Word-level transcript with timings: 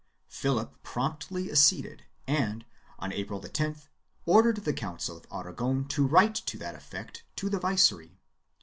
Philip 0.29 0.81
promptly 0.81 1.51
acceded 1.51 2.05
and, 2.25 2.65
on 2.97 3.11
April 3.13 3.39
10th, 3.39 3.87
ordered 4.25 4.65
the 4.65 4.73
Council 4.73 5.15
of 5.15 5.27
Aragon 5.31 5.87
to 5.89 6.07
write 6.07 6.33
to 6.33 6.57
that 6.57 6.73
effect 6.73 7.23
to 7.35 7.49
the 7.49 7.59
viceroy. 7.59 8.09